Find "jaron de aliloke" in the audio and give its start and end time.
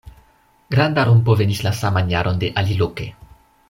2.17-3.11